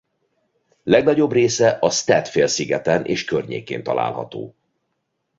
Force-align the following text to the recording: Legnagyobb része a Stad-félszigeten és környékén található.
Legnagyobb 0.83 1.31
része 1.31 1.69
a 1.69 1.89
Stad-félszigeten 1.89 3.05
és 3.05 3.25
környékén 3.25 3.83
található. 3.83 4.55